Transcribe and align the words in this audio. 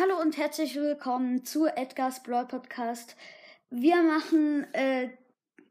Hallo 0.00 0.18
und 0.18 0.38
herzlich 0.38 0.76
willkommen 0.76 1.44
zu 1.44 1.66
Edgar's 1.66 2.22
Brawl 2.22 2.46
Podcast. 2.46 3.16
Wir 3.68 4.02
machen 4.02 4.66
äh, 4.72 5.10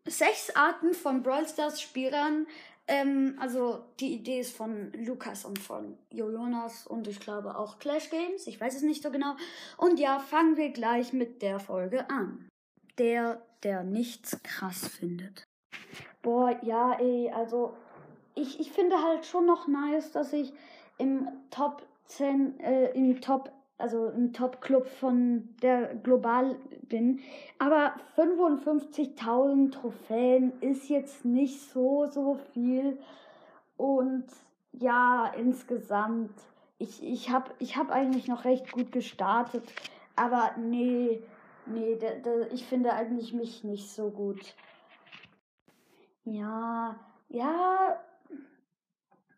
sechs 0.05 0.55
Arten 0.55 0.93
von 0.93 1.23
Brawl 1.23 1.47
Stars 1.47 1.81
Spielern. 1.81 2.45
Ähm, 2.87 3.37
also 3.39 3.85
die 3.99 4.13
Idee 4.13 4.41
ist 4.41 4.55
von 4.55 4.91
Lukas 4.93 5.45
und 5.45 5.57
von 5.57 5.97
Jonas 6.11 6.85
und 6.85 7.07
ich 7.07 7.19
glaube 7.19 7.57
auch 7.57 7.79
Clash 7.79 8.11
Games. 8.11 8.45
Ich 8.45 8.61
weiß 8.61 8.75
es 8.75 8.83
nicht 8.83 9.01
so 9.01 9.09
genau. 9.09 9.35
Und 9.77 9.99
ja, 9.99 10.19
fangen 10.19 10.57
wir 10.57 10.69
gleich 10.69 11.11
mit 11.11 11.41
der 11.41 11.59
Folge 11.59 12.07
an. 12.11 12.47
Der, 12.99 13.41
der 13.63 13.83
nichts 13.83 14.43
krass 14.43 14.89
findet. 14.89 15.43
Boah, 16.21 16.55
ja, 16.61 16.99
ey, 16.99 17.31
also 17.31 17.75
ich, 18.35 18.59
ich 18.59 18.71
finde 18.73 19.01
halt 19.01 19.25
schon 19.25 19.47
noch 19.47 19.67
nice, 19.67 20.11
dass 20.11 20.33
ich 20.33 20.53
im 20.99 21.27
Top 21.49 21.81
10, 22.05 22.59
äh, 22.59 22.91
im 22.91 23.21
Top 23.21 23.51
also 23.79 24.09
im 24.09 24.33
Top-Club 24.33 24.87
von 24.87 25.55
der 25.61 25.95
Global 25.95 26.55
bin. 26.83 27.21
Aber 27.57 27.93
55.000 28.17 29.71
Trophäen 29.71 30.51
ist 30.61 30.89
jetzt 30.89 31.25
nicht 31.25 31.61
so, 31.71 32.05
so 32.05 32.37
viel. 32.53 32.99
Und 33.77 34.25
ja, 34.73 35.27
insgesamt, 35.37 36.33
ich, 36.77 37.01
ich 37.01 37.31
habe 37.31 37.51
ich 37.59 37.77
hab 37.77 37.89
eigentlich 37.89 38.27
noch 38.27 38.43
recht 38.43 38.71
gut 38.71 38.91
gestartet. 38.91 39.63
Aber 40.17 40.51
nee, 40.57 41.23
nee, 41.65 41.97
da, 41.97 42.07
da, 42.21 42.47
ich 42.51 42.65
finde 42.65 42.91
eigentlich 42.93 43.33
mich 43.33 43.63
nicht 43.63 43.89
so 43.89 44.09
gut. 44.11 44.55
Ja, 46.25 46.99
ja, 47.29 47.97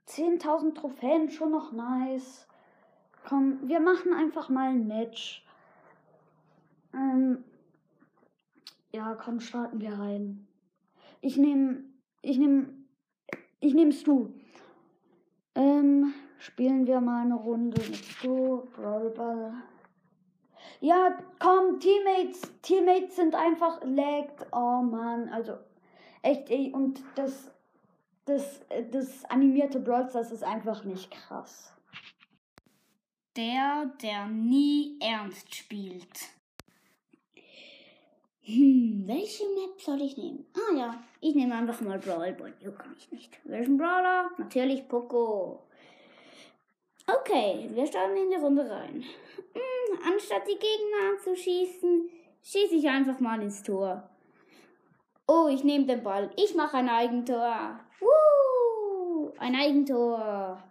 10.000 0.07 0.73
Trophäen 0.73 1.29
schon 1.29 1.51
noch 1.51 1.71
nice. 1.71 2.47
Komm, 3.31 3.59
wir 3.63 3.79
machen 3.79 4.13
einfach 4.13 4.49
mal 4.49 4.71
ein 4.71 4.87
Match. 4.87 5.41
Ähm, 6.93 7.45
ja, 8.91 9.15
komm, 9.15 9.39
starten 9.39 9.79
wir 9.79 9.93
rein. 9.93 10.45
Ich 11.21 11.38
nehme, 11.38 11.85
ich 12.21 12.38
nehme, 12.38 12.73
ich 13.61 13.73
nehme 13.73 13.93
Stu. 13.93 14.33
Ähm, 15.55 16.13
spielen 16.39 16.85
wir 16.88 16.99
mal 16.99 17.21
eine 17.21 17.35
Runde 17.35 17.81
mit 17.81 18.03
Stu, 18.03 18.63
Brawlball. 18.75 19.53
Ja, 20.81 21.17
komm, 21.39 21.79
Teammates, 21.79 22.41
Teammates 22.61 23.16
sind 23.16 23.33
einfach 23.33 23.79
lagged. 23.85 24.45
Oh 24.51 24.81
man, 24.81 25.29
also 25.29 25.53
echt, 26.21 26.49
ey, 26.49 26.73
und 26.73 27.01
das, 27.16 27.49
das, 28.25 28.59
das 28.91 29.23
animierte 29.29 29.79
Brawl 29.79 30.09
das 30.11 30.33
ist 30.33 30.43
einfach 30.43 30.83
nicht 30.83 31.09
krass. 31.11 31.71
Der, 33.37 33.89
der 34.01 34.27
nie 34.27 34.97
ernst 34.99 35.55
spielt. 35.55 36.29
Hm, 38.43 39.03
welche 39.05 39.43
Map 39.45 39.79
soll 39.79 40.01
ich 40.01 40.17
nehmen? 40.17 40.45
Ah 40.53 40.75
ja, 40.75 41.03
ich 41.21 41.35
nehme 41.35 41.55
einfach 41.55 41.79
mal 41.79 41.99
Brawl 41.99 42.33
Ball. 42.33 42.53
Juckt 42.59 42.85
mich 42.89 43.09
nicht. 43.11 43.39
Welchen 43.45 43.77
Brawler? 43.77 44.31
Natürlich 44.38 44.85
Poco. 44.88 45.63
Okay, 47.07 47.69
wir 47.71 47.88
starten 47.88 48.17
in 48.17 48.31
die 48.31 48.35
Runde 48.35 48.69
rein. 48.69 49.03
Hm, 49.53 50.00
anstatt 50.11 50.47
die 50.47 50.59
Gegner 50.59 51.11
anzuschießen, 51.13 52.09
schieße 52.44 52.75
ich 52.75 52.89
einfach 52.89 53.19
mal 53.19 53.41
ins 53.41 53.63
Tor. 53.63 54.09
Oh, 55.27 55.47
ich 55.47 55.63
nehme 55.63 55.85
den 55.85 56.03
Ball. 56.03 56.31
Ich 56.35 56.56
mache 56.56 56.77
ein 56.77 56.89
Eigentor. 56.89 57.79
Woo! 58.00 59.31
Ein 59.38 59.56
Eigentor. 59.56 60.61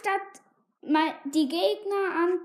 Anstatt 0.00 0.42
mal 0.80 1.14
die 1.24 1.46
Gegner 1.46 2.14
an, 2.14 2.40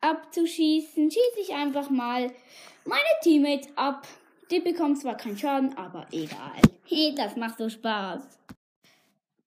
abzuschießen, 0.00 1.10
schieße 1.10 1.40
ich 1.40 1.52
einfach 1.52 1.90
mal 1.90 2.32
meine 2.84 3.02
Teammates 3.22 3.68
ab. 3.76 4.06
Die 4.52 4.60
bekommen 4.60 4.94
zwar 4.94 5.16
keinen 5.16 5.36
Schaden, 5.36 5.76
aber 5.76 6.06
egal. 6.12 6.60
Hey, 6.86 7.12
das 7.16 7.34
macht 7.34 7.58
so 7.58 7.68
Spaß. 7.68 8.22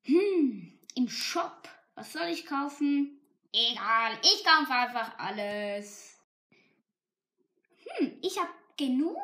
Hm, 0.03 0.73
im 0.95 1.07
Shop. 1.07 1.69
Was 1.95 2.11
soll 2.11 2.27
ich 2.27 2.45
kaufen? 2.45 3.21
Egal, 3.53 4.17
ich 4.21 4.43
kaufe 4.43 4.73
einfach 4.73 5.17
alles. 5.17 6.17
Hm, 7.85 8.17
ich 8.21 8.37
habe 8.37 8.49
genug 8.75 9.17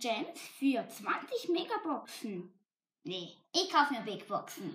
Gems 0.00 0.40
für 0.58 0.84
20 0.88 1.50
Megaboxen. 1.50 2.52
Nee, 3.04 3.28
ich 3.52 3.70
kaufe 3.70 3.94
mir 3.94 4.00
Big 4.00 4.26
Boxen. 4.26 4.74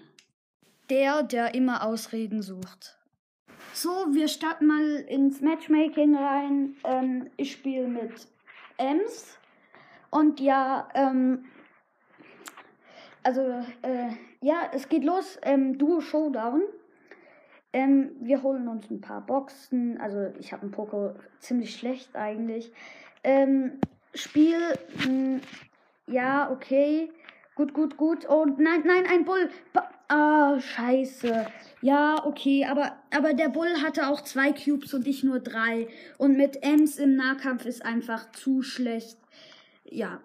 Der, 0.90 1.24
der 1.24 1.54
immer 1.54 1.84
Ausreden 1.84 2.42
sucht. 2.42 2.98
So, 3.74 3.90
wir 4.12 4.28
starten 4.28 4.66
mal 4.66 4.96
ins 5.08 5.42
Matchmaking 5.42 6.16
rein. 6.16 6.76
Ähm, 6.84 7.30
ich 7.38 7.52
spiele 7.52 7.88
mit 7.88 8.28
Ems. 8.78 9.38
Und 10.10 10.40
ja, 10.40 10.90
ähm, 10.96 11.46
also, 13.24 13.42
äh, 13.84 14.10
ja, 14.42 14.70
es 14.74 14.90
geht 14.90 15.04
los. 15.04 15.38
Ähm, 15.44 15.78
Duo 15.78 16.02
Showdown. 16.02 16.64
Ähm, 17.72 18.16
wir 18.20 18.42
holen 18.42 18.68
uns 18.68 18.90
ein 18.90 19.02
paar 19.02 19.22
Boxen. 19.22 20.00
Also, 20.02 20.34
ich 20.40 20.52
habe 20.52 20.64
einen 20.64 20.72
Poco 20.72 21.14
ziemlich 21.40 21.76
schlecht 21.76 22.16
eigentlich. 22.16 22.72
Ähm, 23.24 23.80
Spiel, 24.16 24.60
mh, 24.98 25.04
hm, 25.06 25.42
ja, 26.08 26.50
okay. 26.52 27.12
Gut, 27.54 27.74
gut, 27.74 27.98
gut. 27.98 28.26
Und 28.26 28.58
nein, 28.58 28.84
nein, 28.86 29.06
ein 29.06 29.26
Bull. 29.26 29.50
Ba 29.74 29.89
Ah, 30.09 30.59
scheiße. 30.59 31.46
Ja, 31.81 32.25
okay, 32.25 32.66
aber, 32.66 32.97
aber 33.16 33.34
der 33.34 33.50
Bull 33.50 33.81
hatte 33.84 34.09
auch 34.09 34.22
zwei 34.22 34.52
Cubes 34.52 34.94
und 34.96 35.08
ich 35.08 35.24
nur 35.24 35.40
drei. 35.40 35.88
Und 36.18 36.36
mit 36.36 36.64
Ems 36.64 36.97
im 36.97 37.16
Nahkampf 37.16 37.66
ist 37.66 37.86
einfach 37.86 38.31
zu 38.31 38.64
schlecht. 38.64 39.18
Ja. 39.86 40.20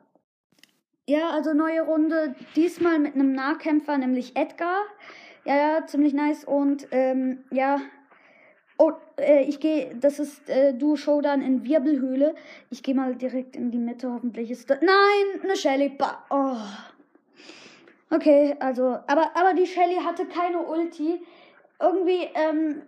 Ja, 1.07 1.31
also 1.31 1.53
neue 1.53 1.83
Runde. 1.83 2.35
Diesmal 2.57 2.99
mit 2.99 3.15
einem 3.15 3.33
Nahkämpfer, 3.33 3.99
nämlich 3.99 4.37
Edgar. 4.37 4.85
Ja, 5.45 5.57
ja, 5.57 5.87
ziemlich 5.87 6.15
nice. 6.15 6.45
Und 6.45 6.89
ähm, 6.91 7.45
ja. 7.51 7.79
Oh, 8.79 8.93
äh, 9.19 9.45
ich 9.45 9.61
gehe, 9.61 9.95
das 9.97 10.19
ist 10.19 10.49
äh, 10.49 10.73
Duo 10.73 10.97
Showdown 10.97 11.43
in 11.43 11.63
Wirbelhöhle. 11.63 12.35
Ich 12.71 12.83
gehe 12.83 12.95
mal 12.95 13.15
direkt 13.15 13.55
in 13.55 13.71
die 13.71 13.79
Mitte, 13.79 14.11
hoffentlich 14.11 14.51
ist 14.51 14.71
das. 14.71 14.81
Nein, 14.81 15.43
eine 15.43 15.57
Shelly. 15.57 15.97
Oh. 16.31 16.57
Okay, 18.11 18.57
also, 18.61 18.99
aber, 19.07 19.35
aber 19.35 19.55
die 19.55 19.67
Shelly 19.67 19.97
hatte 19.97 20.27
keine 20.27 20.61
Ulti. 20.61 21.25
Irgendwie, 21.81 22.29
ähm, 22.35 22.83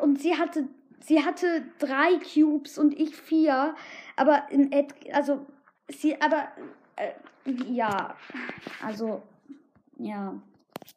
und 0.00 0.20
sie 0.20 0.36
hatte, 0.36 0.68
sie 1.00 1.24
hatte 1.24 1.64
drei 1.78 2.18
Cubes 2.18 2.78
und 2.78 2.98
ich 2.98 3.16
vier. 3.16 3.74
Aber 4.16 4.48
in 4.50 4.72
Ed, 4.72 4.94
also, 5.12 5.46
sie, 5.88 6.20
aber, 6.20 6.48
äh, 6.96 7.12
ja, 7.44 8.16
also, 8.82 9.22
ja, 9.98 10.34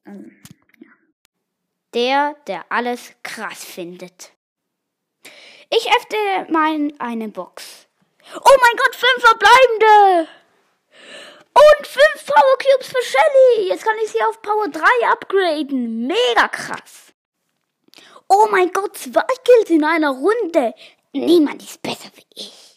ähm, 0.05 0.35
ja. 0.79 0.89
Der, 1.93 2.35
der 2.47 2.65
alles 2.69 3.13
krass 3.23 3.63
findet. 3.63 4.33
Ich 5.69 5.87
öffne 5.87 6.51
mal 6.51 6.91
eine 6.99 7.29
Box. 7.29 7.87
Oh 8.35 8.57
mein 8.61 8.77
Gott, 8.77 8.95
fünf 8.95 9.23
verbleibende! 9.25 10.27
Und 11.53 11.87
5 11.87 12.25
Power 12.25 12.57
Cubes 12.57 12.87
für 12.87 13.03
Shelly. 13.03 13.69
Jetzt 13.69 13.83
kann 13.83 13.97
ich 14.03 14.11
sie 14.11 14.23
auf 14.23 14.41
Power 14.41 14.67
3 14.67 14.81
upgraden. 15.11 16.07
Mega 16.07 16.47
krass. 16.47 17.13
Oh 18.27 18.47
mein 18.49 18.71
Gott, 18.71 18.97
zwei 18.97 19.25
Kills 19.43 19.69
in 19.69 19.83
einer 19.83 20.11
Runde. 20.11 20.73
Niemand 21.11 21.61
ist 21.61 21.81
besser 21.81 22.09
wie 22.15 22.25
ich. 22.35 22.71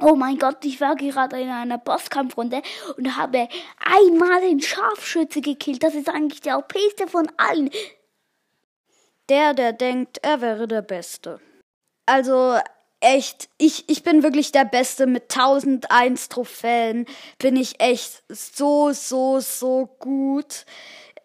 Oh 0.00 0.14
mein 0.16 0.38
Gott, 0.38 0.62
ich 0.64 0.80
war 0.82 0.96
gerade 0.96 1.40
in 1.40 1.48
einer 1.48 1.78
Bosskampfrunde 1.78 2.60
und 2.98 3.16
habe 3.16 3.48
einmal 3.78 4.42
den 4.42 4.60
Scharfschütze 4.60 5.40
gekillt. 5.40 5.82
Das 5.82 5.94
ist 5.94 6.10
eigentlich 6.10 6.42
der 6.42 6.58
OPste 6.58 7.06
von 7.06 7.30
allen. 7.38 7.70
Der, 9.30 9.54
der 9.54 9.72
denkt, 9.72 10.18
er 10.22 10.42
wäre 10.42 10.68
der 10.68 10.82
Beste. 10.82 11.40
Also, 12.04 12.58
echt, 13.04 13.48
ich, 13.58 13.88
ich 13.88 14.02
bin 14.02 14.22
wirklich 14.22 14.50
der 14.50 14.64
Beste 14.64 15.06
mit 15.06 15.24
1001 15.24 16.28
Trophäen. 16.28 17.06
Bin 17.38 17.56
ich 17.56 17.80
echt 17.80 18.22
so, 18.28 18.92
so, 18.92 19.40
so 19.40 19.88
gut. 19.98 20.64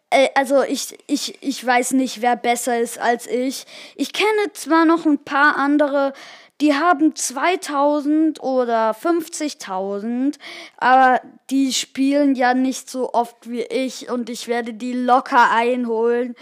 Äh, 0.09 0.29
also 0.35 0.63
ich, 0.63 0.97
ich, 1.07 1.41
ich 1.41 1.65
weiß 1.65 1.91
nicht, 1.91 2.21
wer 2.21 2.35
besser 2.35 2.79
ist 2.79 2.99
als 2.99 3.27
ich. 3.27 3.65
Ich 3.95 4.13
kenne 4.13 4.53
zwar 4.53 4.85
noch 4.85 5.05
ein 5.05 5.23
paar 5.23 5.55
andere, 5.57 6.13
die 6.61 6.75
haben 6.75 7.15
2000 7.15 8.41
oder 8.41 8.91
50.000, 8.91 10.37
aber 10.77 11.21
die 11.49 11.73
spielen 11.73 12.35
ja 12.35 12.53
nicht 12.53 12.89
so 12.89 13.13
oft 13.13 13.49
wie 13.49 13.61
ich 13.61 14.09
und 14.09 14.29
ich 14.29 14.47
werde 14.47 14.73
die 14.73 14.93
locker 14.93 15.51
einholen. 15.51 16.35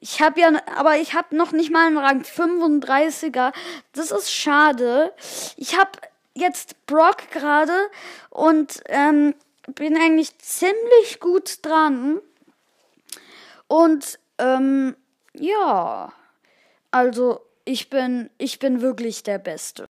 Ich 0.00 0.20
habe 0.20 0.40
ja, 0.40 0.50
aber 0.76 0.96
ich 0.96 1.14
habe 1.14 1.36
noch 1.36 1.52
nicht 1.52 1.70
mal 1.70 1.86
einen 1.86 1.98
Rang 1.98 2.22
35er. 2.22 3.52
Das 3.92 4.10
ist 4.10 4.32
schade. 4.32 5.12
Ich 5.56 5.78
habe 5.78 5.92
jetzt 6.34 6.86
Brock 6.86 7.30
gerade 7.30 7.76
und 8.30 8.82
ähm, 8.86 9.34
bin 9.74 9.96
eigentlich 9.96 10.36
ziemlich 10.38 11.20
gut 11.20 11.58
dran. 11.62 12.20
Und 13.68 14.18
ähm, 14.38 14.96
ja, 15.34 16.12
Also, 16.90 17.40
ich 17.64 17.90
bin, 17.90 18.30
ich 18.38 18.58
bin 18.58 18.80
wirklich 18.80 19.22
der 19.22 19.38
Beste. 19.38 19.88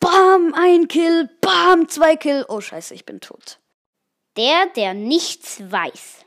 Bam, 0.00 0.52
ein 0.54 0.88
Kill, 0.88 1.30
bam, 1.40 1.88
zwei 1.88 2.16
Kill. 2.16 2.44
Oh, 2.48 2.60
scheiße, 2.60 2.94
ich 2.94 3.06
bin 3.06 3.20
tot. 3.20 3.60
Der, 4.36 4.66
der 4.74 4.94
nichts 4.94 5.60
weiß. 5.70 6.24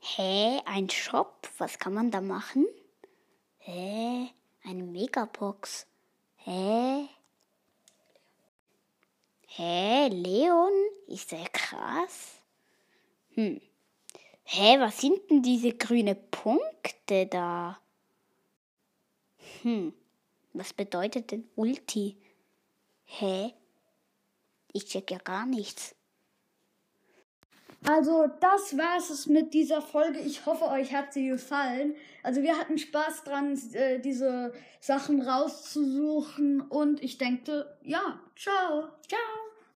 Hä, 0.00 0.60
ein 0.64 0.90
Shop? 0.90 1.48
Was 1.58 1.78
kann 1.78 1.94
man 1.94 2.10
da 2.10 2.20
machen? 2.20 2.66
Hä, 3.58 4.28
eine 4.64 4.82
Megabox. 4.82 5.86
Hä? 6.36 7.08
Hä, 9.46 10.08
Leon? 10.08 10.72
Ist 11.06 11.32
der 11.32 11.48
krass? 11.52 12.42
Hm. 13.34 13.60
Hä, 14.44 14.80
was 14.80 15.00
sind 15.00 15.30
denn 15.30 15.42
diese 15.42 15.70
grüne 15.72 16.14
Punkte 16.14 17.26
da? 17.26 17.78
Hm, 19.62 19.92
was 20.52 20.72
bedeutet 20.72 21.30
denn 21.30 21.48
Ulti? 21.56 22.16
Hä? 23.04 23.54
Ich 24.72 24.86
check 24.86 25.10
ja 25.10 25.18
gar 25.18 25.46
nichts. 25.46 25.94
Also, 27.84 28.26
das 28.40 28.76
war 28.76 28.98
es 28.98 29.26
mit 29.26 29.54
dieser 29.54 29.80
Folge. 29.80 30.18
Ich 30.18 30.44
hoffe, 30.46 30.66
euch 30.66 30.92
hat 30.92 31.12
sie 31.12 31.28
gefallen. 31.28 31.94
Also, 32.22 32.42
wir 32.42 32.58
hatten 32.58 32.76
Spaß 32.76 33.24
dran, 33.24 33.58
äh, 33.72 34.00
diese 34.00 34.52
Sachen 34.80 35.22
rauszusuchen. 35.22 36.60
Und 36.60 37.02
ich 37.02 37.18
denke, 37.18 37.78
ja, 37.82 38.20
ciao. 38.36 38.88
Ciao. 39.06 39.47